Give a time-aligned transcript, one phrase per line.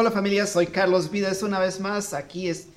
[0.00, 2.14] Hola familia, soy Carlos Vides una vez más.
[2.14, 2.68] Aquí es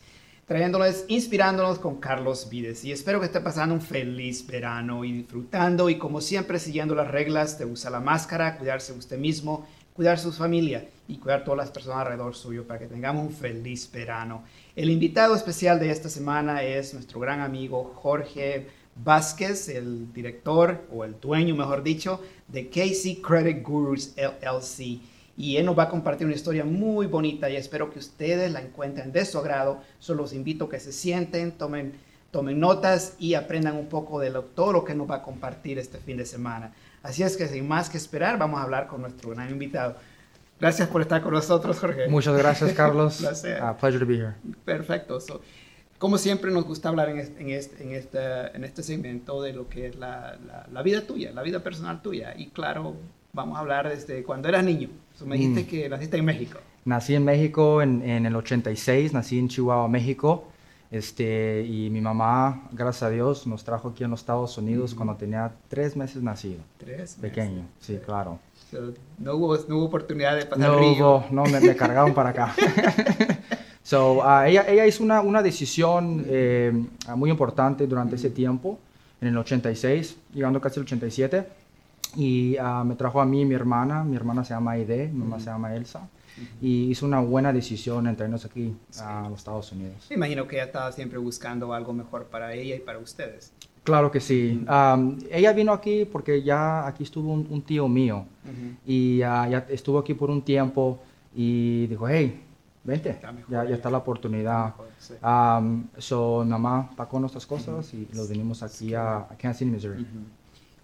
[0.47, 2.83] trayéndoles, inspirándonos con Carlos Vides.
[2.83, 5.87] Y espero que esté pasando un feliz verano y disfrutando.
[5.91, 10.31] Y como siempre siguiendo las reglas de usar la máscara, cuidarse usted mismo, cuidar su
[10.31, 14.43] familia y cuidar todas las personas alrededor suyo para que tengamos un feliz verano.
[14.75, 18.65] El invitado especial de esta semana es nuestro gran amigo Jorge
[18.95, 25.65] Vázquez, el director o el dueño, mejor dicho, de Casey Credit Gurus LLC y él
[25.65, 29.25] nos va a compartir una historia muy bonita y espero que ustedes la encuentren de
[29.25, 29.81] su agrado.
[29.99, 31.93] Solo los invito a que se sienten, tomen,
[32.31, 35.97] tomen notas y aprendan un poco de todo lo que nos va a compartir este
[35.97, 36.73] fin de semana.
[37.01, 39.95] Así es que sin más que esperar, vamos a hablar con nuestro gran invitado.
[40.59, 42.07] Gracias por estar con nosotros, Jorge.
[42.07, 43.21] Muchas gracias, Carlos.
[43.21, 44.35] uh, pleasure to be here.
[44.63, 45.17] Perfecto.
[45.97, 49.53] como siempre, nos gusta hablar en este, en, este, en, este, en este segmento de
[49.53, 52.35] lo que es la, la, la vida tuya, la vida personal tuya.
[52.37, 52.95] Y claro,
[53.33, 54.89] vamos a hablar desde cuando eras niño
[55.25, 55.65] me dijiste mm.
[55.65, 56.59] que naciste en México.
[56.85, 60.45] Nací en México en, en, el 86, nací en Chihuahua, México.
[60.89, 65.15] Este, y mi mamá, gracias a Dios, nos trajo aquí en los Estados Unidos cuando
[65.15, 66.59] tenía tres meses nacido.
[66.77, 67.17] Tres meses.
[67.21, 68.39] Pequeño, sí, claro.
[69.17, 71.17] no, hubo, no hubo oportunidad de pasar no río.
[71.17, 72.53] Hubo, no, me, me cargaron para acá.
[73.83, 76.73] so, uh, ella, ella hizo una, una decisión eh,
[77.15, 78.77] muy importante durante ese tiempo,
[79.21, 81.60] en el 86, llegando casi al 87
[82.15, 85.19] y uh, me trajo a mí y mi hermana, mi hermana se llama Aide, mi
[85.19, 86.07] mamá se llama Elsa,
[86.61, 90.07] y hizo una buena decisión en traernos aquí a los Estados Unidos.
[90.09, 93.53] Me imagino que ella estaba siempre buscando algo mejor para ella y para ustedes.
[93.83, 94.63] Claro que sí.
[94.69, 98.25] Um, ella vino aquí porque ya aquí estuvo un, tío mío
[98.85, 100.99] y ya estuvo aquí por un tiempo
[101.33, 102.43] y dijo, hey,
[102.83, 104.75] vente, ya, ya, está la oportunidad.
[104.99, 105.15] Sí.
[105.23, 110.05] Um, so, mamá pagó nuestras cosas y los venimos aquí a, a Kansas City, Missouri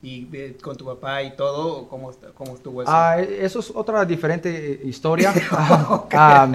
[0.08, 2.92] y eh, con tu papá y todo, ¿cómo, cómo estuvo eso?
[2.94, 5.34] Ah, eso es otra diferente historia.
[6.14, 6.52] Ah,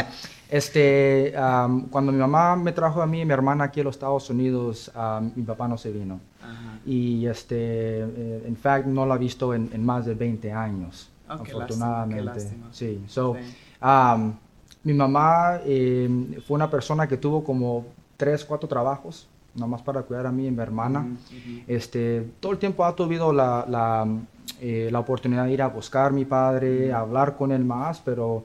[0.49, 1.33] este,
[1.91, 4.91] cuando mi mamá me trajo a mí y mi hermana aquí a los Estados Unidos,
[5.35, 6.21] mi papá no se vino.
[6.85, 11.35] Y este, eh, en fact, no lo ha visto en, más de 20 años, oh,
[11.35, 12.41] afortunadamente.
[12.73, 13.37] Sí, so,
[14.85, 16.09] mi mamá eh,
[16.47, 20.51] fue una persona que tuvo como tres, cuatro trabajos nomás para cuidar a mí y
[20.51, 21.07] mi hermana.
[21.67, 24.07] este, todo el tiempo ha tenido la, la,
[24.61, 28.45] eh, la, oportunidad de ir a buscar a mi padre, hablar con él más, pero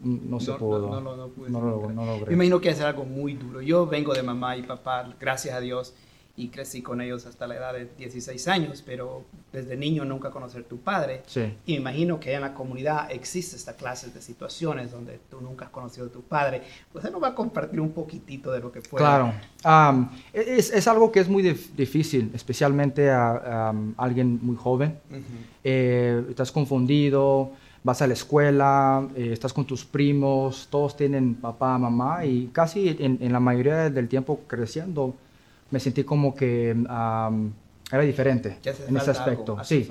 [0.00, 0.90] no se pudo.
[0.90, 2.26] No, no, no, no, no, logré.
[2.28, 3.60] Me imagino que es algo muy duro.
[3.60, 5.94] Yo vengo de mamá y papá, gracias a Dios
[6.34, 10.64] y crecí con ellos hasta la edad de 16 años, pero desde niño nunca conocer
[10.64, 11.22] tu padre.
[11.26, 11.52] Sí.
[11.66, 15.66] Y me imagino que en la comunidad existe esta clase de situaciones donde tú nunca
[15.66, 16.62] has conocido a tu padre.
[16.90, 18.98] Pues él nos va a compartir un poquitito de lo que fue.
[18.98, 19.34] Claro.
[20.32, 24.98] es, es, algo que es muy difícil, especialmente a, alguien muy joven.
[25.62, 27.52] Eh, estás confundido,
[27.84, 32.88] vas a la escuela, eh, estás con tus primos, todos tienen papá, mamá y casi
[32.88, 35.14] en, en la mayoría del tiempo creciendo
[35.72, 36.70] me sentí como que
[37.90, 39.58] era diferente en ese aspecto.
[39.64, 39.88] Sí.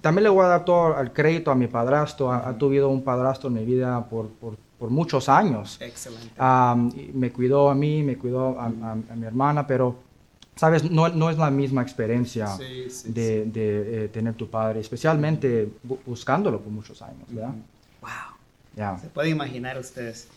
[0.00, 2.32] también le voy a dar todo el crédito a mi padrastro.
[2.32, 5.78] Ha, tenido un padrastro en mi vida por, por, por muchos años.
[5.80, 6.32] Excelente.
[7.12, 9.96] me cuidó a mí, me cuidó a, mi hermana, pero,
[10.56, 10.90] ¿sabes?
[10.90, 15.68] No, no, es la misma experiencia de, de eh, tener tu padre, especialmente
[16.06, 17.54] buscándolo por muchos años, ¿verdad?
[18.00, 18.98] Wow.
[19.00, 20.28] Se puede imaginar ustedes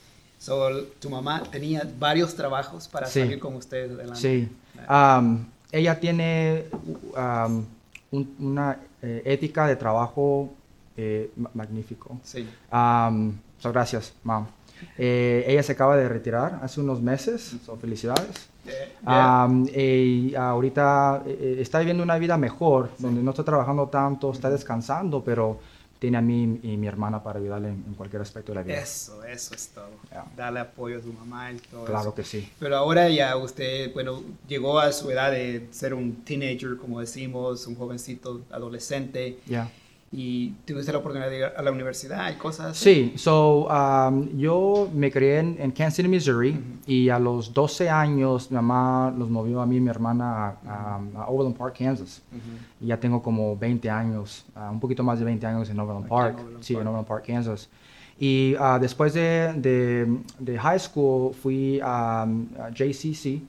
[0.41, 4.19] So, tu mamá tenía varios trabajos para salir con ustedes adelante.
[4.19, 4.49] Sí.
[4.89, 6.65] Um, ella tiene
[7.15, 7.63] um,
[8.39, 10.49] una eh, ética de trabajo
[10.97, 12.17] eh, magnífico.
[12.23, 12.49] Sí.
[12.73, 14.47] Um, so, gracias, mam.
[14.97, 18.49] Eh, ella se acaba de retirar hace unos meses, so, felicidades.
[19.75, 21.23] y ahorita
[21.59, 25.59] está viviendo una vida mejor, donde no está trabajando tanto, está descansando, pero
[26.01, 28.79] tiene a mí y mi hermana para ayudarle en, cualquier aspecto de la vida.
[28.79, 29.91] Eso, eso es todo.
[30.35, 32.51] Darle apoyo a su mamá y todo Claro que sí.
[32.57, 37.67] Pero ahora ya usted, bueno, llegó a su edad de ser un teenager, como decimos,
[37.67, 39.37] un jovencito adolescente.
[39.45, 39.71] Ya
[40.13, 42.83] y tuviste la oportunidad de ir a la universidad y cosas así?
[42.83, 48.51] Sí, so, um, yo me crié en, Kansas City, Missouri, y a los 12 años
[48.51, 50.99] mi mamá nos movió a mí y mi hermana a,
[51.29, 52.21] Overland Park, Kansas.
[52.81, 56.07] Y ya tengo como 20 años, uh, un poquito más de 20 años en Overland
[56.07, 57.69] Park, sí, en Overland Park, Kansas.
[58.21, 62.27] Y uh, después de, de, de, high school fui a,
[62.71, 63.41] JCC,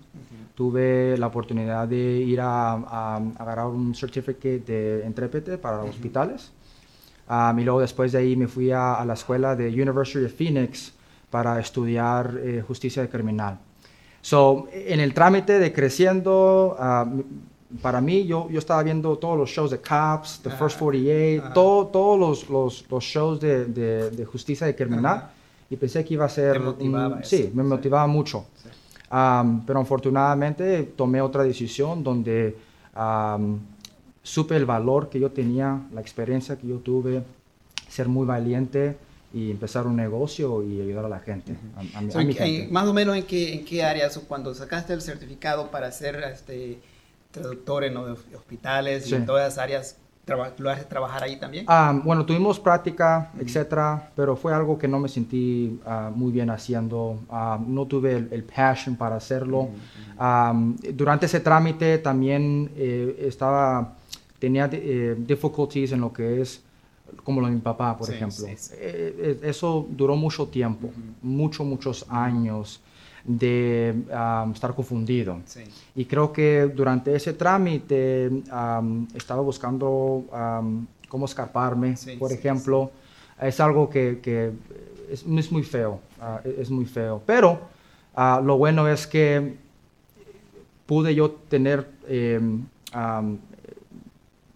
[0.55, 6.51] tuve la oportunidad de ir a, agarrar un certificate de intérprete para hospitales.
[7.29, 10.95] Um, y luego después de ahí me fui a, la escuela de University of Phoenix
[11.29, 13.59] para estudiar eh, justicia criminal.
[14.23, 17.23] So, en el trámite de creciendo, uh,
[17.81, 22.19] para mí, yo, yo estaba viendo todos los shows de Cops, The First 48, todos
[22.19, 25.31] los, los, los, shows de, de, de justicia criminal
[25.71, 26.61] y pensé que iba a ser...
[26.61, 27.69] Un- sí, me sí.
[27.69, 28.45] motivaba mucho.
[28.63, 28.69] Sí.
[29.67, 32.57] Pero afortunadamente tomé otra decisión donde
[34.23, 37.23] supe el valor que yo tenía, la experiencia que yo tuve,
[37.89, 38.97] ser muy valiente
[39.35, 41.55] y empezar un negocio y ayudar a la gente,
[41.95, 42.73] a, a mi- So, a mi en qué- gente.
[42.73, 46.17] más o menos en qué, en qué áreas, o cuando sacaste el certificado para ser
[46.33, 46.79] este,
[47.33, 49.15] traductor en los hospitales y Sí.
[49.17, 49.97] en todas las áreas,
[50.59, 51.65] ¿lo haces trabajar ahí también?
[51.69, 56.49] Ah, bueno, tuvimos práctica, etcétera, pero fue algo que no me sentí ah, muy bien
[56.51, 57.19] haciendo.
[57.29, 59.69] Ah, no tuve el, el passion para hacerlo.
[60.19, 60.55] Ah,
[60.95, 63.95] durante ese trámite también eh, estaba,
[64.39, 66.63] tenía eh, difficulties en lo que es
[67.25, 68.47] como lo de mi papá, por Sí, ejemplo.
[68.47, 68.75] sí, sí.
[68.79, 70.91] Eh, eh, eso duró mucho tiempo,
[71.21, 72.81] muchos, muchos años
[73.25, 73.95] de
[74.53, 75.41] estar confundido.
[75.45, 75.63] Sí.
[75.95, 78.31] Y creo que durante ese trámite
[79.15, 80.25] estaba buscando
[81.09, 82.91] cómo escaparme, Sí, por sí, ejemplo.
[83.41, 84.53] Es algo que, que
[85.11, 87.23] es, es muy feo, ah, es muy feo.
[87.27, 87.61] Pero
[88.15, 89.57] ah, lo bueno es que
[90.87, 91.89] pude yo tener
[92.93, 93.39] am,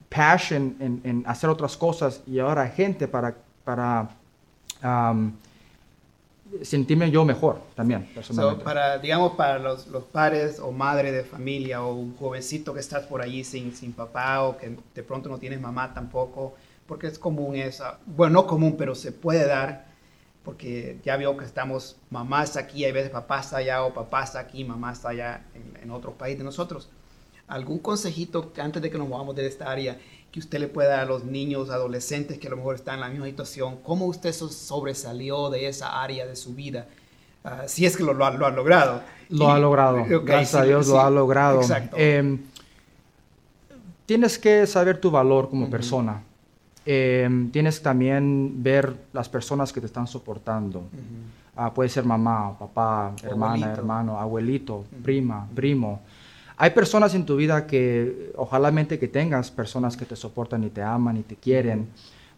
[0.09, 4.09] passion en, en hacer otras cosas y ahora gente para, para
[6.62, 8.64] sentirme yo mejor también, So, personalmente.
[8.64, 13.04] para, digamos, para los, los padres o madre de familia o un jovencito que estás
[13.06, 16.54] por allí sin, sin papá o que de pronto no tienes mamá tampoco,
[16.87, 19.87] porque es común esa, bueno, no común, pero se puede dar,
[20.44, 25.04] porque ya veo que estamos mamás aquí, hay veces papás allá o papás aquí, mamás
[25.04, 26.88] allá en, en otro país de nosotros.
[27.48, 29.98] ¿Algún consejito antes de que nos movamos de esta área
[30.37, 33.00] que usted le pueda dar a los niños, adolescentes que a lo mejor están en
[33.00, 33.79] la misma situación?
[33.83, 36.85] ¿Cómo usted so- sobresalió de esa área de su vida?
[37.43, 39.00] Ah, si es que lo, lo ha, lo ha logrado.
[39.31, 40.05] Lo Y- ha logrado.
[40.23, 41.62] Gracias a Dios sí, lo ha logrado.
[41.62, 41.97] Exacto.
[41.99, 42.38] Eh,
[44.05, 46.23] tienes que saber tu valor como persona.
[46.85, 50.85] Eh, tienes que también ver las personas que te están soportando.
[51.56, 53.81] Ah, puede ser mamá, papá, hermana, Abuelito.
[53.81, 56.00] hermano, abuelito, prima, primo.
[56.58, 60.70] Hay personas en tu vida que ojalá mente que tengas personas que te soportan y
[60.70, 61.88] te aman y te quieren.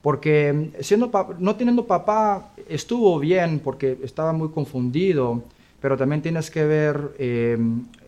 [0.03, 5.43] Porque siendo pa- no teniendo papá estuvo bien porque estaba muy confundido,
[5.81, 7.57] pero también tienes que ver eh,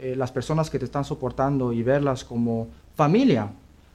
[0.01, 3.49] eh, las personas que te están soportando y verlas como familia.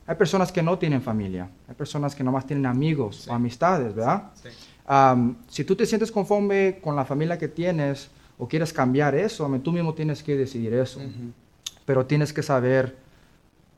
[0.07, 3.29] Hay personas que no tienen familia, hay personas que nomás tienen amigos Sí.
[3.29, 4.23] o amistades, ¿verdad?
[4.35, 4.50] Sí.
[4.88, 9.50] Am, si tú te sientes conforme con la familia que tienes o quieres cambiar eso,
[9.63, 11.00] tú mismo tienes que decidir eso.
[11.00, 11.31] Ujú.
[11.85, 12.95] Pero tienes que saber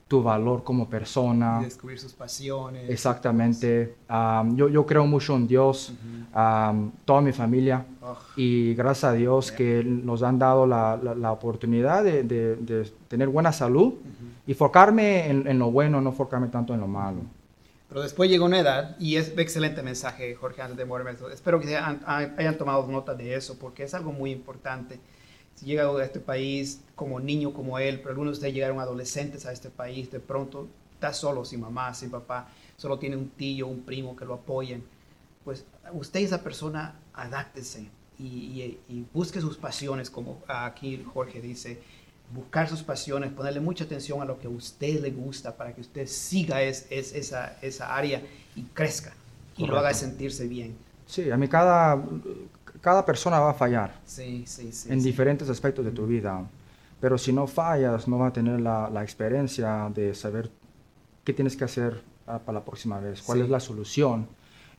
[0.07, 1.59] tu valor como persona.
[1.61, 2.89] Y descubrir sus pasiones.
[2.89, 3.95] Exactamente.
[4.07, 5.91] Am, yo, yo creo mucho en Dios,
[6.33, 7.85] am, toda mi familia.
[8.01, 12.55] Oh, Y gracias a Dios que nos han dado la, la- la oportunidad de, de-
[12.55, 13.95] de tener buena salud
[14.45, 17.17] y focarme en, en lo bueno, no focarme tanto en lo malo.
[17.89, 21.11] Pero después llegó una edad, y es un excelente mensaje, Jorge, antes de morirme.
[21.33, 24.99] Espero que hayan, hayan tomado nota de eso, porque es algo muy importante.
[25.63, 29.51] Llega a este país como niño como él, pero algunos de ustedes llegaron adolescentes a
[29.51, 33.81] este país, de pronto está solo, sin mamá, sin papá, solo tiene un tío, un
[33.81, 34.83] primo que lo apoyen.
[35.43, 37.87] Pues usted esa persona, adáctese
[38.19, 41.79] y, y- y busque sus pasiones, como aquí Jorge dice,
[42.33, 45.81] buscar sus pasiones, ponerle mucha atención a lo que a usted le gusta para que
[45.81, 48.21] usted siga es, es- esa, esa área
[48.55, 49.13] y crezca
[49.55, 49.99] y lo haga Correcto.
[49.99, 50.75] sentirse bien.
[51.05, 52.03] Sí, a mí cada,
[52.81, 53.93] cada persona va a fallar.
[54.05, 54.91] Sí, sí, sí.
[54.91, 56.41] en diferentes aspectos de tu vida.
[56.99, 60.49] Pero si no fallas, no vas a tener la, la experiencia de saber
[61.23, 64.27] qué tienes que hacer ah, para la próxima vez, cuál es la solución.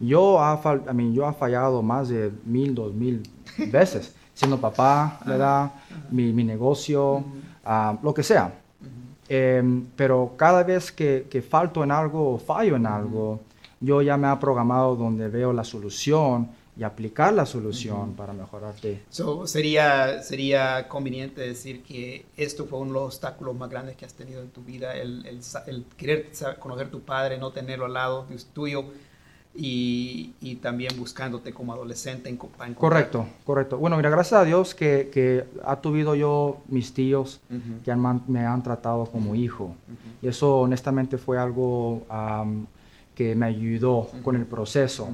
[0.00, 3.22] Yo ha, fal- I mean, yo ha fallado más de mil, dos mil
[3.70, 5.72] veces, siendo papá, ¿verdad?
[6.10, 7.22] Mi, mi negocio,
[7.64, 8.52] ah, lo que sea.
[9.28, 13.40] Em, pero cada vez que, que falto en algo o fallo en algo,
[13.80, 16.48] yo ya me he programado donde veo la solución
[16.78, 19.02] y aplicar la solución para mejorarte.
[19.10, 24.04] So, sería, sería conveniente decir que esto fue uno de los obstáculos más grandes que
[24.04, 27.50] has tenido en tu vida, el, el el querer sa- conocer a tu padre, no
[27.50, 28.84] tenerlo al lado tuyo
[29.56, 32.28] y, y también buscándote como adolescente.
[32.28, 33.76] En, encontrar- Correcto, correcto.
[33.78, 38.22] Bueno, mira, gracias a Dios que, que ha tuvido yo mis tíos Ujú, que han
[38.28, 39.64] me han tratado como hijo.
[39.64, 39.74] ujú.
[40.22, 42.66] Y eso honestamente fue algo am,
[43.18, 45.08] que me ayudó con el proceso.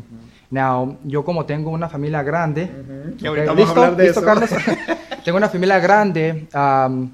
[0.50, 3.16] Now, yo como tengo una familia grande, Ujú.
[3.16, 4.26] Que Ok, ahorita vamos a hablar de ¿Listo, eso.
[4.26, 4.50] Carlos?
[5.24, 6.46] Tengo una familia grande.
[6.52, 7.10] am,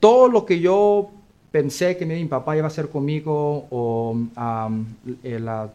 [0.00, 1.10] todo lo que yo
[1.52, 4.86] pensé que mi papá iba a hacer conmigo o am,
[5.22, 5.68] eh, la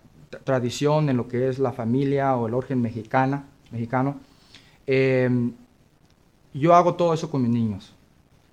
[0.43, 4.15] tradición en lo que es la familia o el origen mexicana, mexicano,
[4.87, 5.51] em,
[6.55, 7.93] yo hago todo eso con mis niños.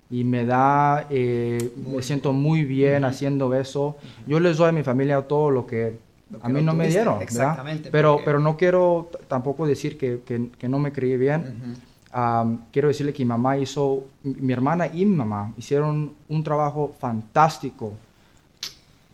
[0.09, 3.97] Y me da, eh, me siento muy bien haciendo eso.
[4.25, 5.99] Yo les doy a mi familia todo lo que
[6.29, 7.23] Lo que A mí no me dieron, ¿verdad?
[7.23, 7.89] Exactamente.
[7.89, 11.41] Pero, porque- pero no quiero tampoco decir que, que- que no me crié bien.
[11.41, 11.79] Ujú.
[12.11, 16.93] Am, quiero decirle que mi mamá hizo, mi hermana y mi mamá hicieron un trabajo
[16.99, 17.93] fantástico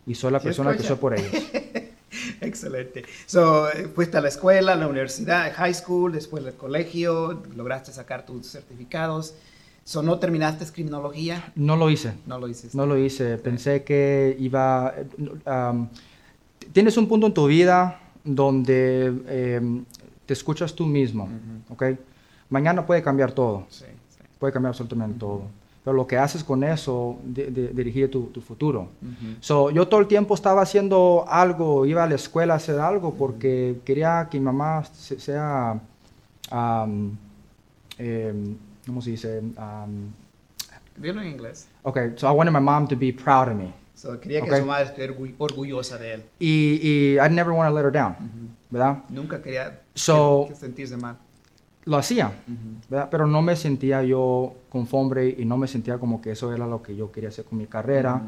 [0.08, 1.32] y soy la persona que soy por ellos.
[2.42, 3.04] Excelente.
[3.26, 7.92] So, eh, fuiste a la escuela, a la universidad, high school, después del colegio, lograste
[7.92, 9.34] sacar tus certificados.
[9.86, 11.52] So, ¿No terminaste criminología?
[11.56, 12.78] No lo hice, No lo hiciste.
[12.78, 13.38] no lo hice.
[13.38, 14.94] Pensé que iba...
[16.60, 19.84] t- tienes un punto en tu vida donde em,
[20.26, 21.28] te escuchas tú mismo.
[22.50, 23.66] Mañana puede cambiar todo.
[23.70, 24.20] Sí, sí.
[24.40, 25.42] puede cambiar absolutamente todo.
[25.84, 28.88] Pero lo que haces con eso de, de- dirige tu, tu futuro.
[29.42, 33.16] So, yo todo el tiempo estaba haciendo algo, iba a la escuela a hacer algo
[33.16, 35.78] porque quería que mi mamá se- sea,
[36.54, 37.18] um,
[38.86, 39.40] ¿cómo se dice?
[39.40, 40.12] Um,
[40.98, 41.68] Dilo en inglés.
[41.84, 43.74] okay, so I wanted my mom to be proud of me.
[43.96, 46.24] So, quería que su madre estuviera orgu- orgullosa de él.
[46.40, 48.16] Y, y I never want to let her down,
[48.70, 48.98] ¿verdad?
[49.10, 51.18] Nunca quería So- que- que sentirse mal.
[51.86, 52.32] Lo hacía,
[52.90, 53.10] ¿verdad?
[53.12, 56.82] Pero no me sentía yo conforme y no me sentía como que eso era lo
[56.82, 58.22] que yo quería hacer con mi carrera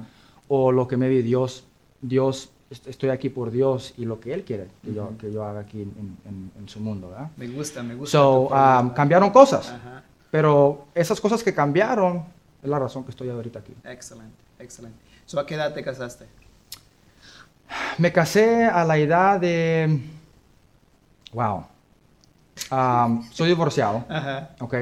[0.47, 1.65] o lo que me vi Dios,
[2.01, 5.43] Dios, est- estoy aquí por Dios y lo que Él quiere que, yo, que yo
[5.45, 7.29] haga aquí en, en- en su mundo, ¿verdad?
[7.37, 8.11] Me gusta, me gusta.
[8.11, 10.03] So, um, cambiaron cosas, Ajá.
[10.35, 12.25] Pero esas cosas que cambiaron
[12.61, 13.71] es la razón que estoy ahorita aquí.
[13.85, 14.97] Excelente, excelente.
[15.25, 16.25] So, ¿A qué edad te casaste?
[17.97, 19.97] Me casé a la edad de...
[21.31, 21.63] Wow.
[22.69, 24.03] Um, soy divorciado.
[24.09, 24.49] Ajá.
[24.59, 24.75] Ok.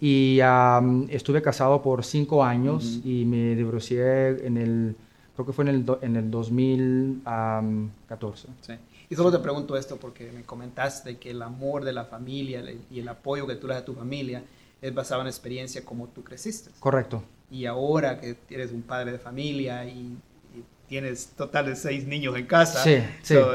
[0.00, 4.96] Y am, estuve casado por cinco años y me divorcié en el,
[5.34, 8.46] creo que fue en el, do- en el 2014.
[8.60, 8.74] Sí.
[9.10, 13.00] Y solo te pregunto esto porque me comentaste que el amor de la familia y
[13.00, 14.44] el apoyo que tú le das a tu familia
[14.82, 16.70] es basado en experiencia como tú creciste.
[16.80, 17.22] Correcto.
[17.50, 20.16] Y ahora que eres un padre de familia y,
[20.54, 22.82] y tienes total de seis niños en casa.
[22.82, 23.34] Sí, sí.
[23.34, 23.52] so,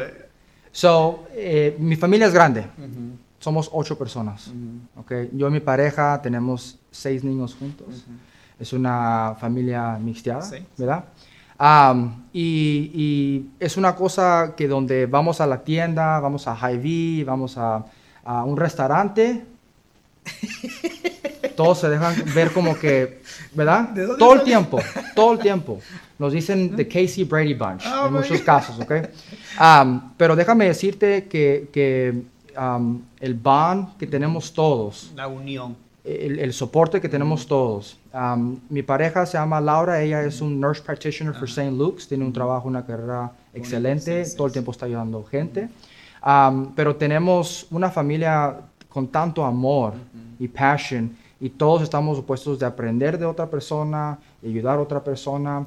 [0.73, 2.61] So, eh, mi familia es grande.
[2.77, 4.47] ujú, Somos ocho personas.
[4.47, 5.11] ujú, Ok.
[5.33, 7.87] Yo y mi pareja tenemos seis niños juntos.
[7.87, 8.11] ujú.
[8.59, 10.65] Es una familia mixteada, Sí.
[10.77, 11.05] ¿verdad?
[11.57, 17.23] Am, y, y es una cosa que donde vamos a la tienda, vamos a Hy-Vee,
[17.25, 17.85] vamos a,
[18.23, 19.43] a un restaurante,
[21.55, 23.21] todos se dejan ver como que,
[23.53, 23.89] ¿verdad?
[23.89, 24.49] ¿De dónde Todo el sale?
[24.51, 24.79] tiempo,
[25.15, 25.79] todo el tiempo.
[26.19, 28.45] Nos dicen The Casey Brady Bunch Oh, en muchos God.
[28.45, 28.91] casos, ¿ok?
[29.57, 32.21] Am, pero déjame decirte que, que
[32.55, 35.75] am, el bond que tenemos todos, La unión.
[36.03, 37.97] el, el soporte que tenemos todos.
[38.13, 41.71] Um, mi pareja se llama Laura, ella es un nurse practitioner for St.
[41.71, 44.55] Luke's, tiene un trabajo, una carrera excelente, sí, sí, todo el sí.
[44.55, 45.69] tiempo está ayudando gente.
[46.23, 48.57] Um, pero tenemos una familia
[48.91, 49.93] con tanto amor
[50.39, 55.03] y passion y todos estamos supuestos de aprender de otra persona, de ayudar a otra
[55.03, 55.65] persona.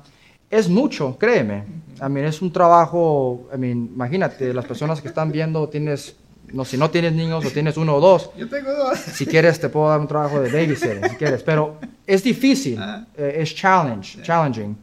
[0.50, 1.64] Es mucho, créeme.
[2.00, 6.16] I mean, es un trabajo, I mean, imagínate, las personas que están viendo, tienes,
[6.52, 8.99] no, si no tienes niños o tienes uno o dos, Yo tengo dos.
[8.99, 11.43] si quieres, te puedo dar un trabajo de babysitting, si quieres.
[11.43, 11.76] Pero
[12.07, 12.78] es difícil,
[13.16, 14.76] eh, es challenge, challenging.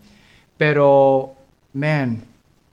[0.57, 1.33] Pero,
[1.73, 2.21] man,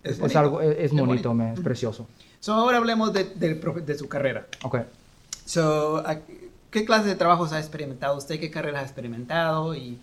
[0.03, 1.35] Es es, bonito, algo, es, es es bonito, bonito.
[1.35, 2.07] man, es precioso.
[2.41, 4.47] So, ahora hablemos de, profe- de su carrera.
[4.63, 4.79] Ok.
[5.49, 6.19] So, ¿a-
[6.71, 8.39] ¿Qué clase de trabajos ha experimentado usted?
[8.39, 9.75] ¿Qué carreras ha experimentado?
[9.75, 9.99] Y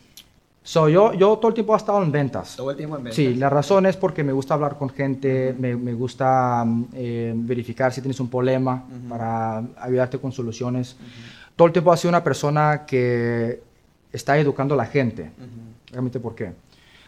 [0.64, 2.56] So, yo, yo todo el tiempo he estado en ventas.
[2.56, 3.16] todo el tiempo en ventas.
[3.16, 7.94] Sí, la razón es porque me gusta hablar con gente, me, me gusta eh, verificar
[7.94, 10.98] si tienes un problema para ayudarte con soluciones.
[11.56, 13.62] Todo el tiempo ha sido una persona que
[14.12, 15.30] está educando a la gente.
[15.92, 16.54] Realmente, ¿por qué?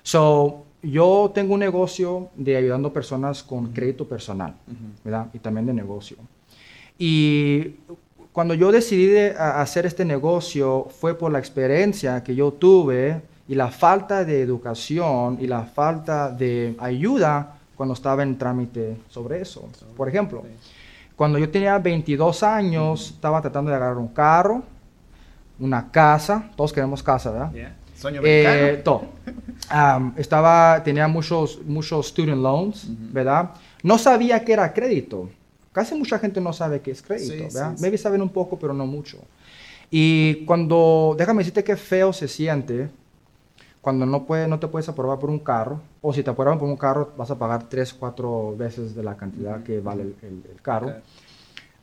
[0.03, 4.53] So, yo tengo un negocio de ayudando personas con crédito personal,
[5.03, 5.29] ¿verdad?
[5.33, 6.17] Y también de negocio.
[6.99, 7.73] Y
[8.37, 13.19] cuando yo decidí de a- hacer este negocio fue por la experiencia que yo tuve
[13.47, 19.41] y la falta de educación y la falta de ayuda cuando estaba en trámite sobre
[19.41, 19.67] eso.
[19.95, 20.43] Por ejemplo,
[21.15, 24.61] cuando yo tenía 22 años, estaba tratando de agarrar un carro,
[25.59, 27.51] una casa, todos queremos casa, ¿verdad?
[27.53, 27.75] Yeah.
[27.95, 29.01] Sueño Eh, todo.
[29.69, 33.49] Am, estaba, tenía muchos, muchos student loans, ¿verdad?
[33.81, 35.27] No sabía que era crédito.
[35.77, 37.73] Casi mucha gente no sabe qué es crédito, Sí, ¿verdad?
[37.75, 37.81] sí.
[37.83, 39.19] Maybe saben un poco, pero no mucho.
[39.91, 42.89] Y cuando, déjame decirte qué feo se siente
[43.79, 46.67] cuando no, puede, no te puedes aprobar por un carro, o si te aprueban por
[46.67, 50.43] un carro, vas a pagar tres, cuatro veces de la cantidad que vale el, el-
[50.51, 50.91] el carro.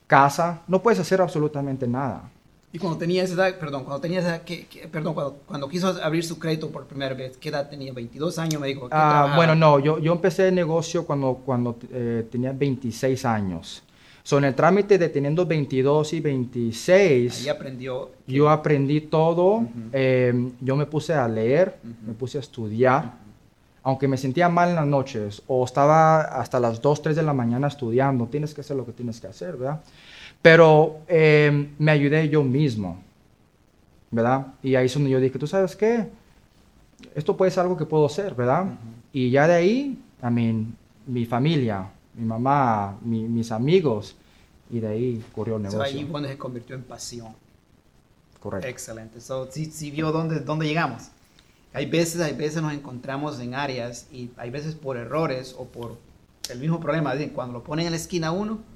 [0.09, 2.33] Casa, no puedes hacer absolutamente nada.
[2.75, 5.87] Y cuando tenía esa edad, perdón, cuando tenía esa, ¿qué- qué- perdón, cuando, cuando quiso
[6.03, 7.93] abrir su crédito por primera vez, ¿qué edad tenía?
[7.93, 8.89] 22 años, me dijo.
[8.89, 13.85] ¿qué Ah, bueno, no, yo, yo empecé el negocio cuando, cuando eh, tenía 26 años.
[14.25, 18.11] So, en el trámite de teniendo 22 y 26, Ahí aprendió.
[18.27, 19.69] yo aprendí todo.
[19.93, 23.23] eh, yo me puse a leer, me puse a estudiar.
[23.87, 27.35] aunque me sentía mal en las noches o estaba hasta las 2, 3 de la
[27.35, 29.83] mañana estudiando, tienes que hacer lo que tienes que hacer, ¿verdad?
[30.45, 33.03] Pero eh, me ayudé yo mismo,
[34.11, 34.49] ¿verdad?
[34.63, 36.07] Y ahí es donde yo dije, ¿tú sabes qué?
[37.15, 38.67] Esto puede ser algo que puedo hacer, ¿verdad?
[39.11, 44.17] Y ya de ahí, I mean, mi familia, mi mamá, mis amigos,
[44.69, 45.79] y de ahí corrió el negocio.
[45.79, 47.33] So, ahí cuando se convirtió en pasión.
[48.39, 48.69] Correcto.
[48.69, 49.23] Excelente.
[49.23, 51.05] So, sí, sí vio dónde, dónde llegamos.
[51.73, 55.97] Hay veces, hay veces nos encontramos en áreas y hay veces por errores o por
[56.51, 57.15] el mismo problema.
[57.35, 58.74] Cuando lo ponen en la esquina uno,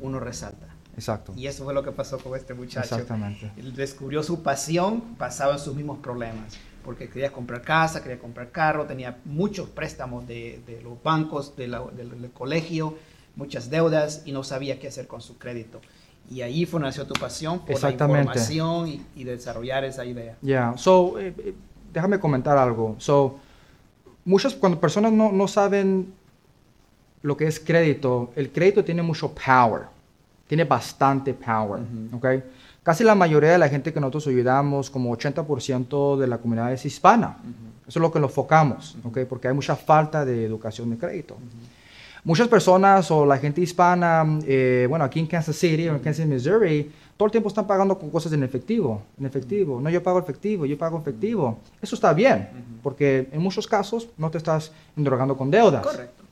[0.00, 0.68] uno resalta.
[0.96, 1.32] Exacto.
[1.36, 2.94] Y eso fue lo que pasó con este muchacho.
[2.94, 3.50] Exactamente.
[3.56, 6.56] Él descubrió su pasión basado en sus mismos problemas.
[6.84, 11.66] Porque quería comprar casa, quería comprar carro, tenía muchos préstamos de, de los bancos, de
[11.66, 12.96] la, del, del colegio,
[13.36, 15.80] muchas deudas y no sabía qué hacer con su crédito.
[16.30, 20.36] Y ahí fue nació tu pasión por la información y, y, desarrollar esa idea.
[20.40, 20.74] Ya, yeah.
[20.76, 21.54] so, eh, eh,
[21.92, 22.96] déjame comentar algo.
[22.98, 23.38] So,
[24.24, 26.14] muchas, cuando personas no, no saben
[27.24, 29.84] lo que es crédito, el crédito tiene mucho power,
[30.46, 32.16] tiene bastante power, uh -huh.
[32.16, 32.44] ¿ok?
[32.82, 36.84] Casi la mayoría de la gente que nosotros ayudamos, como 80% de la comunidad es
[36.84, 37.38] hispana.
[37.42, 37.88] Uh -huh.
[37.88, 39.08] Eso es lo que lo enfocamos, uh -huh.
[39.08, 39.18] ¿ok?
[39.26, 41.36] Porque hay mucha falta de educación de crédito.
[42.24, 46.26] Muchas personas o la gente hispana, eh, bueno, aquí en Kansas City o en Kansas,
[46.26, 49.80] Missouri, todo el tiempo están pagando con cosas en efectivo, en efectivo.
[49.80, 51.58] No, yo pago efectivo, yo pago efectivo.
[51.80, 52.48] Eso está bien,
[52.82, 55.82] porque en muchos casos no te estás endrogando con deudas.
[55.86, 56.23] Correcto.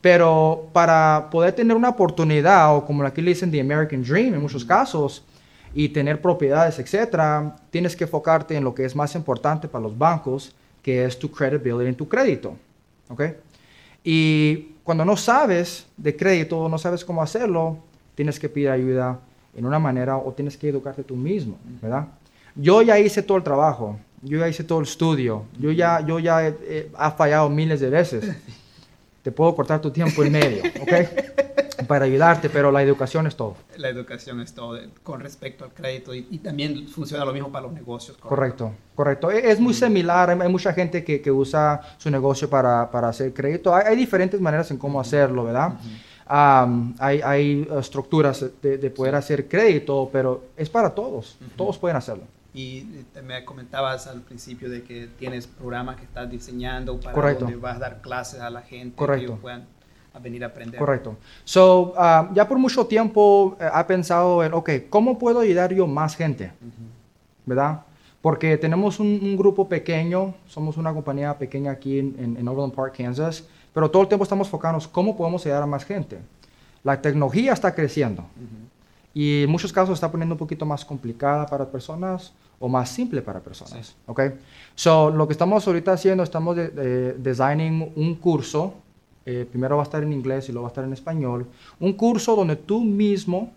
[0.00, 4.40] Pero para poder tener una oportunidad, o como aquí le dicen The American Dream en
[4.40, 5.24] muchos casos,
[5.74, 9.96] y tener propiedades, etcétera, tienes que enfocarte en lo que es más importante para los
[9.96, 12.56] bancos, que es tu credibility en tu crédito.
[13.08, 13.22] ¿ok?
[14.04, 17.78] Y cuando no sabes de crédito, no sabes cómo hacerlo,
[18.14, 19.20] tienes que pedir ayuda
[19.54, 22.06] en una manera o tienes que educarte tú mismo, ¿verdad?
[22.54, 26.18] Yo ya hice todo el trabajo, yo ya hice todo el estudio, yo ya, yo
[26.18, 28.24] ya he, he, he fallado miles de veces.
[29.22, 30.92] Te puedo cortar tu tiempo en medio, ¿ok?
[31.86, 33.56] Para ayudarte, pero la educación es todo.
[33.76, 37.66] La educación es todo con respecto al crédito y, y también funciona lo mismo para
[37.66, 38.16] los negocios.
[38.16, 39.28] Correcto, correcto.
[39.28, 39.48] correcto.
[39.48, 43.32] Es muy similar, hay, hay mucha gente que, que, usa su negocio para, para hacer
[43.32, 43.74] crédito.
[43.74, 45.74] Hay, hay, diferentes maneras en cómo hacerlo, ¿verdad?
[46.28, 51.96] Um, hay, hay, estructuras de, de, poder hacer crédito, pero es para todos, todos pueden
[51.96, 52.24] hacerlo.
[52.54, 52.86] Y
[53.22, 57.44] me comentabas al principio de que tienes programas que estás diseñando para Correcto.
[57.44, 59.20] donde vas a dar clases a la gente Correcto.
[59.20, 59.66] que ellos puedan
[60.20, 60.78] venir a aprender.
[60.78, 61.16] Correcto.
[61.44, 65.86] So, uh, ya por mucho tiempo uh, ha pensado en, ok, ¿cómo puedo ayudar yo
[65.86, 66.52] más gente?
[66.60, 67.46] Uh -huh.
[67.46, 67.82] ¿Verdad?
[68.20, 72.74] Porque tenemos un, un, grupo pequeño, somos una compañía pequeña aquí en, en, en Overland
[72.74, 76.18] Park, Kansas, pero todo el tiempo estamos enfocados cómo podemos ayudar a más gente.
[76.82, 78.22] La tecnología está creciendo.
[78.22, 78.67] Uh -huh.
[79.18, 83.20] Y en muchos casos está poniendo un poquito más complicada para personas o más simple
[83.20, 83.88] para personas.
[83.88, 83.94] Sí.
[84.06, 84.20] ¿ok?
[84.76, 88.74] So, lo que estamos ahorita haciendo, estamos de, de, designing un curso,
[89.26, 91.48] eh, primero va a estar en inglés y luego va a estar en español,
[91.80, 93.50] un curso donde tú mismo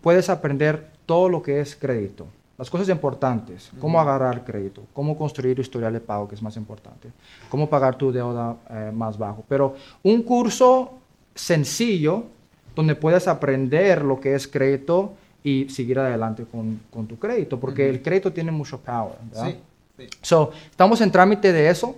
[0.00, 2.24] puedes aprender todo lo que es crédito,
[2.56, 3.80] las cosas importantes, uh -huh.
[3.80, 7.10] cómo agarrar crédito, cómo construir historial de pago, que es más importante,
[7.50, 9.44] cómo pagar tu deuda eh, más bajo.
[9.46, 10.92] Pero un curso
[11.34, 12.24] sencillo
[12.74, 17.82] donde puedes aprender lo que es crédito y seguir adelante con, con tu crédito, porque
[17.82, 17.90] uh -huh.
[17.90, 19.14] el crédito tiene mucho power.
[19.30, 19.46] ¿verdad?
[19.46, 19.58] Sí,
[19.98, 20.06] sí.
[20.20, 21.96] So, estamos en trámite de eso.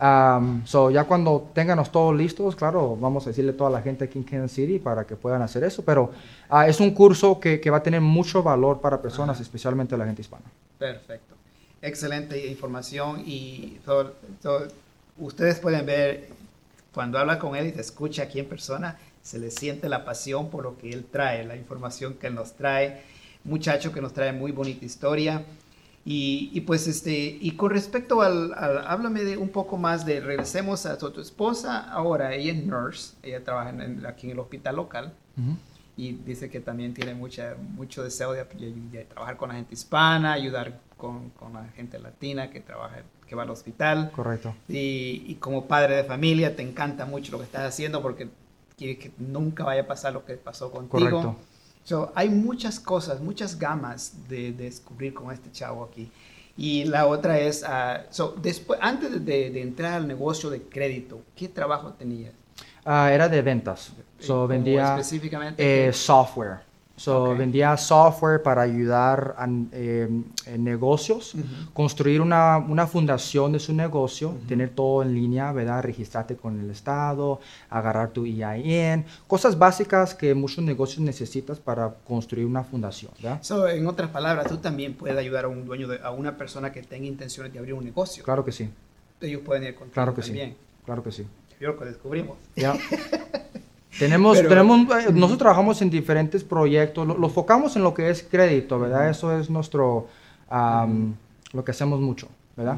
[0.00, 4.04] Um, so, ya cuando tenganos todos listos, claro, vamos a decirle a toda la gente
[4.04, 6.10] aquí en Kansas City para que puedan hacer eso, pero
[6.50, 9.42] uh, es un curso que, que, va a tener mucho valor para personas, Ajá.
[9.42, 10.44] especialmente la gente hispana.
[10.76, 11.36] Perfecto.
[11.80, 14.66] Excelente información y so, so,
[15.18, 16.28] ustedes pueden ver
[16.94, 20.50] cuando habla con él y te escucha aquí en persona, se le siente la pasión
[20.50, 23.02] por lo que él trae, la información que él nos trae,
[23.44, 25.44] muchacho que nos trae muy bonita historia.
[26.04, 30.20] Y, y pues este, y con respecto al, al, háblame de un poco más de,
[30.20, 34.40] regresemos a tu, tu esposa, ahora ella es nurse, ella trabaja en, aquí en el
[34.40, 35.14] hospital local.
[35.36, 35.56] Uh -huh.
[35.96, 39.74] Y dice que también tiene mucha, mucho deseo de, de, de, trabajar con la gente
[39.74, 43.02] hispana, ayudar con, con la gente latina que trabaja
[43.32, 44.10] que va al hospital.
[44.14, 44.54] Correcto.
[44.68, 48.28] Y, y, como padre de familia te encanta mucho lo que estás haciendo porque
[48.76, 51.10] quiere que nunca vaya a pasar lo que pasó contigo.
[51.10, 51.36] Correcto.
[51.84, 56.10] So, hay muchas cosas, muchas gamas de, de, descubrir con este chavo aquí.
[56.58, 61.22] Y la otra es, uh, so, después, antes de, de, entrar al negocio de crédito,
[61.34, 62.30] ¿qué trabajo tenía?
[62.84, 63.92] Uh, era de ventas.
[64.18, 66.60] So, vendía específicamente eh, software.
[66.96, 67.38] So, okay.
[67.38, 70.08] Vendía software para ayudar a eh,
[70.46, 71.72] en negocios, uh -huh.
[71.72, 74.46] construir una, una, fundación de su negocio, uh -huh.
[74.46, 75.82] tener todo en línea, ¿verdad?
[75.82, 82.46] Registrarte con el Estado, agarrar tu EIN, cosas básicas que muchos negocios necesitas para construir
[82.46, 83.38] una fundación, ¿verdad?
[83.42, 86.70] So, en otras palabras, tú también puedes ayudar a un dueño, de, a una persona
[86.72, 88.22] que tenga intenciones de abrir un negocio.
[88.22, 88.68] Claro que sí.
[89.20, 90.50] ellos pueden ir contigo Claro que también.
[90.50, 90.56] sí.
[90.84, 91.26] Claro que sí.
[91.60, 92.38] Yo lo descubrimos.
[92.56, 92.74] Ya.
[93.98, 98.08] tenemos, Pero- tenemos, eh, nosotros trabajamos en diferentes proyectos, lo, lo focamos en lo que
[98.10, 99.08] es crédito, ¿verdad?
[99.08, 100.08] Eso es nuestro,
[100.48, 101.14] am,
[101.52, 102.76] lo que hacemos mucho, ¿verdad?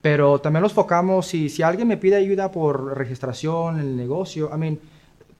[0.00, 4.58] Pero también los focamos, si, si alguien me pide ayuda por registración el negocio, I
[4.58, 4.78] mean,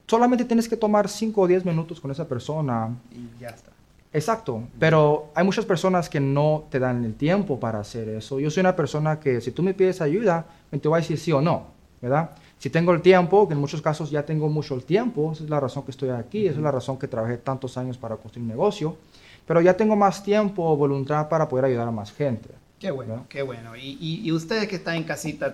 [0.07, 2.89] solamente tienes que tomar 5 o 10 minutos con esa persona.
[3.11, 3.71] Y ya está.
[4.11, 8.39] Exacto, pero hay muchas personas que no te dan el tiempo para hacer eso.
[8.39, 11.33] Yo soy una persona que si tú me pides ayuda, te voy a decir sí
[11.33, 12.31] o no, ¿verdad?
[12.57, 15.49] Si tengo el tiempo, que en muchos casos ya tengo mucho el tiempo, esa es
[15.49, 18.43] la razón que estoy aquí, esa es la razón que trabajé tantos años para construir
[18.43, 18.97] un negocio,
[19.45, 22.49] pero ya tengo más tiempo o voluntad para poder ayudar a más gente.
[22.79, 23.25] Qué bueno, ¿No?
[23.29, 23.75] qué bueno.
[23.75, 25.47] Y, y- y ustedes que están en casita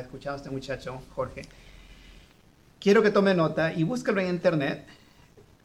[0.00, 1.42] escuchando a este muchacho, Jorge,
[2.80, 4.84] quiero que tome nota y búscalo en internet,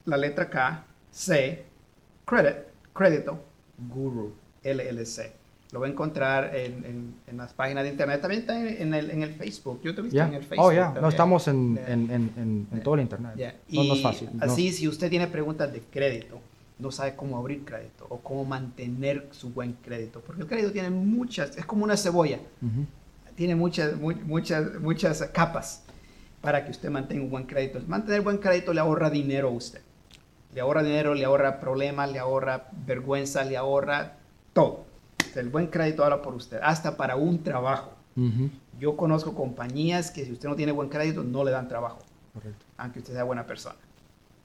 [0.05, 1.65] la letra K, C,
[2.25, 2.55] credit,
[2.93, 3.39] crédito,
[3.89, 5.31] guru, LLC.
[5.71, 9.09] Lo va a encontrar en, en- en las páginas de internet, también está en, el,
[9.09, 9.79] en el Facebook.
[9.83, 10.27] Yo te visto ¿Ya?
[10.27, 10.65] en el Facebook.
[10.67, 11.09] Oh, ya, no también.
[11.11, 11.87] estamos en, Ya.
[11.87, 13.31] en, en, en- en todo el internet.
[13.69, 14.29] No, no es Y fácil.
[14.33, 14.43] no.
[14.43, 16.39] Así, si usted tiene preguntas de crédito,
[16.77, 20.89] no sabe cómo abrir crédito o cómo mantener su buen crédito, porque el crédito tiene
[20.89, 22.85] muchas, es como una cebolla, Ujú.
[23.35, 25.83] tiene muchas, mu- muchas, muchas capas
[26.41, 27.79] para que usted mantenga un buen crédito.
[27.87, 29.79] Mantener buen crédito le ahorra dinero a usted.
[30.53, 34.17] Le ahorra dinero, le ahorra problemas, le ahorra vergüenza, le ahorra
[34.51, 34.83] todo.
[35.39, 37.91] El buen crédito habla por usted, hasta para un trabajo.
[38.17, 38.49] Ujú.
[38.79, 41.99] Yo conozco compañías que si usted no tiene buen crédito no le dan trabajo,
[42.33, 42.65] Correcto.
[42.77, 43.75] aunque usted sea buena persona.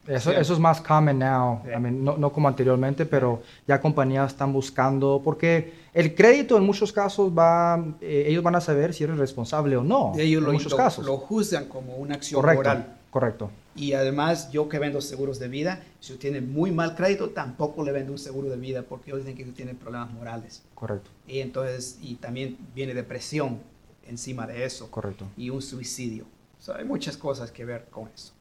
[0.06, 0.36] Eso, Sí.
[0.38, 1.70] eso es más common now, Sí.
[1.76, 6.62] I mean, no, no como anteriormente, pero ya compañías están buscando, porque el crédito en
[6.64, 10.46] muchos casos va, eh, ellos van a saber si eres responsable o no, ellos en
[10.46, 11.04] lo, muchos lo- casos.
[11.04, 12.95] lo juzgan como una acción correcto, moral.
[13.16, 17.30] Correcto, Y además, yo que vendo seguros de vida, si usted tiene muy mal crédito,
[17.30, 20.62] tampoco le vendo un seguro de vida porque ellos dicen que usted tiene problemas morales.
[20.74, 23.60] correcto, Y entonces, y también viene depresión
[24.06, 24.90] encima de eso.
[24.90, 25.24] correcto.
[25.34, 26.26] Y un suicidio.
[26.60, 28.32] O sea, hay muchas cosas que ver con eso.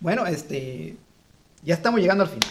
[0.00, 0.96] Bueno, este,
[1.62, 2.50] ya estamos llegando al final.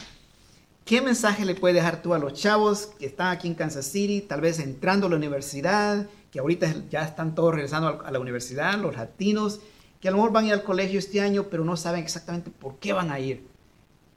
[0.85, 4.21] ¿Qué mensaje le puedes dejar tú a los chavos que están aquí en Kansas City,
[4.21, 8.77] tal vez entrando a la universidad, que ahorita ya están todos regresando a la universidad,
[8.77, 9.59] los latinos,
[9.99, 12.51] que a lo mejor van a ir al colegio este año, pero no saben exactamente
[12.51, 13.47] por qué van a ir?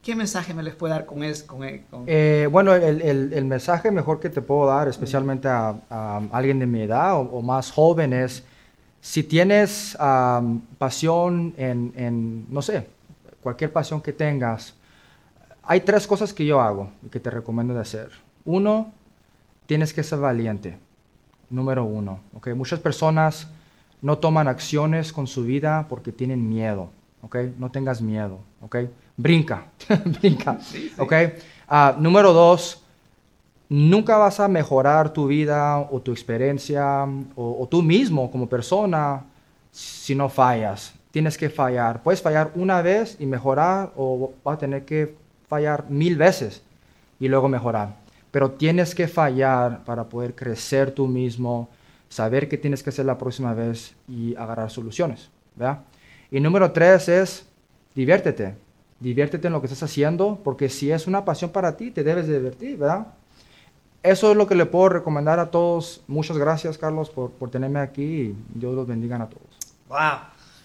[0.03, 1.47] ¿Qué mensaje me les puede dar con eso?
[1.47, 1.59] Con,
[1.91, 5.75] con- Eh, bueno, el, el- mensaje mejor que te puedo dar, especialmente a,
[6.33, 8.45] alguien de mi edad o, más joven, es
[9.01, 9.97] si tienes
[10.79, 12.87] pasión en, en, no sé,
[13.43, 14.75] cualquier pasión que tengas,
[15.63, 18.11] hay tres cosas que yo hago y que te recomiendo de hacer.
[18.45, 18.93] Uno,
[19.67, 20.79] tienes que ser valiente.
[21.51, 22.21] Número uno.
[22.35, 22.49] ¿ok?
[22.55, 23.49] Muchas personas
[24.03, 26.91] no toman acciones con su vida porque tienen miedo.
[27.23, 27.37] ¿ok?
[27.59, 28.41] No tengas miedo.
[28.61, 28.77] ¿ok?
[29.17, 29.67] Brinca.
[30.21, 30.59] Brinca.
[30.61, 31.01] Sí, sí.
[31.01, 31.13] ¿ok?
[31.69, 32.83] Ah, número dos,
[33.69, 39.25] nunca vas a mejorar tu vida o tu experiencia o, o tú mismo como persona
[39.71, 40.95] si no fallas.
[41.11, 42.03] Tienes que fallar.
[42.03, 45.15] Puedes fallar una vez y mejorar o vas a tener que
[45.49, 46.63] fallar mil veces
[47.19, 47.97] y luego mejorar.
[48.31, 51.69] Pero tienes que fallar para poder crecer tú mismo,
[52.09, 55.31] saber qué tienes que hacer la próxima vez y agarrar soluciones.
[55.57, 55.81] ¿verdad?
[56.31, 57.47] Y número tres es
[57.95, 58.55] diviértete.
[59.01, 62.27] Diviértete en lo que estás haciendo, porque si es una pasión para ti, te debes
[62.27, 63.07] de divertir, ¿verdad?
[64.03, 66.03] Eso es lo que le puedo recomendar a todos.
[66.09, 69.47] Muchas gracias, Carlos, por, por tenerme aquí y Dios los bendiga a todos.
[69.89, 70.19] Wow,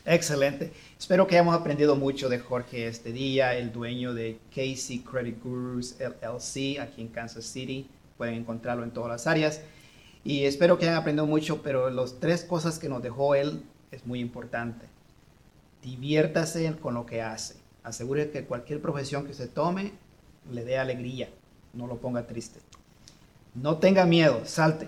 [0.06, 0.72] excelente.
[0.98, 5.96] Espero que hayamos aprendido mucho de Jorge este día, el dueño de Casey Credit Gurus
[6.00, 7.88] LLC aquí en Kansas City.
[8.18, 9.62] Pueden encontrarlo en todas las áreas.
[10.24, 14.06] Y espero que hayan aprendido mucho, pero las tres cosas que nos dejó él es
[14.06, 14.86] muy importante.
[15.82, 17.56] Diviértase con lo que hace.
[17.84, 19.92] Asegure que cualquier profesión que se tome
[20.50, 21.30] le dé alegría,
[21.74, 22.60] no lo ponga triste.
[23.54, 24.88] No tenga miedo, salte.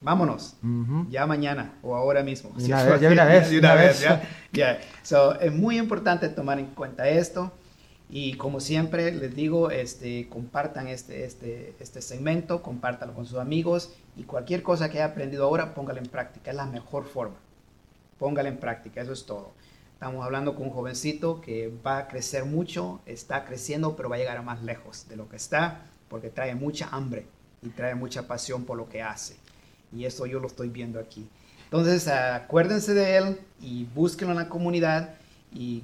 [0.00, 0.56] Vámonos.
[0.62, 1.06] Ujú.
[1.10, 2.50] Ya mañana o ahora mismo.
[2.50, 4.00] Una vez, ya una vez, De una vez, vez.
[4.02, 4.22] ya.
[4.52, 4.80] ya.
[5.02, 7.52] So, es muy importante tomar en cuenta esto.
[8.08, 13.92] Y como siempre les digo, este, compartan este, este, este segmento, compártalo con sus amigos
[14.16, 16.50] y cualquier cosa que haya aprendido ahora, póngala en práctica.
[16.50, 17.36] Es la mejor forma.
[18.18, 19.52] Póngala en práctica, eso es todo.
[19.92, 24.18] Estamos hablando con un jovencito que va a crecer mucho, está creciendo, pero va a
[24.18, 27.26] llegar a más lejos de lo que está, porque trae mucha hambre
[27.62, 29.36] y trae mucha pasión por lo que hace.
[29.92, 31.26] Y eso yo lo estoy viendo aquí.
[31.64, 35.14] Entonces, acuérdense de él y búsquenlo en la comunidad.
[35.52, 35.82] Y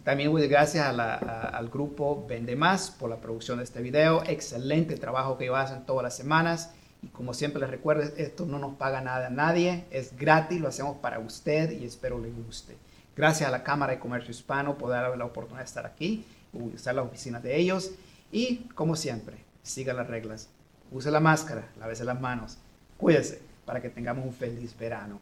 [0.00, 3.82] también doy gracias a la- a- al grupo Vende Más por la producción de este
[3.82, 4.22] video.
[4.26, 6.72] Excelente trabajo que hacen todas las semanas.
[7.02, 9.84] Y como siempre les recuerdo, esto no nos paga nada a nadie.
[9.90, 12.76] Es gratis, lo hacemos para usted y espero le guste.
[13.16, 16.94] Gracias a la Cámara de Comercio Hispano por darme la oportunidad de estar aquí, usar
[16.94, 17.90] la oficina de ellos.
[18.30, 20.48] Y como siempre, siga las reglas.
[20.90, 22.58] Use la máscara, lávese las manos.
[22.96, 25.20] Cuídese para que tengamos un feliz verano.